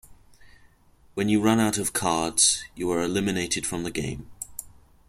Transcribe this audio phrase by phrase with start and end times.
[1.13, 4.31] When you run out of cards you are eliminated from the game.